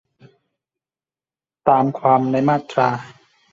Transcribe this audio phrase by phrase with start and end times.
[1.67, 2.89] ตามความในมาตรา